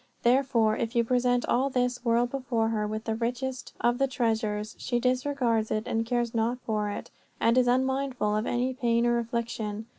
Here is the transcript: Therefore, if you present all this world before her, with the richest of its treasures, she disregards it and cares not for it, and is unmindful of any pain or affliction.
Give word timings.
Therefore, 0.23 0.75
if 0.77 0.95
you 0.95 1.03
present 1.03 1.45
all 1.45 1.69
this 1.69 2.03
world 2.03 2.31
before 2.31 2.69
her, 2.69 2.87
with 2.87 3.03
the 3.03 3.13
richest 3.13 3.71
of 3.81 4.01
its 4.01 4.15
treasures, 4.15 4.73
she 4.79 4.99
disregards 4.99 5.69
it 5.69 5.83
and 5.85 6.07
cares 6.07 6.33
not 6.33 6.57
for 6.61 6.89
it, 6.89 7.11
and 7.39 7.55
is 7.55 7.67
unmindful 7.67 8.35
of 8.35 8.47
any 8.47 8.73
pain 8.73 9.05
or 9.05 9.19
affliction. 9.19 9.85